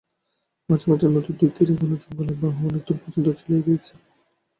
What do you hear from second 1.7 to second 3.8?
ঘন জঙ্গলের বাহু অনেক দূর পর্যন্ত চলিয়া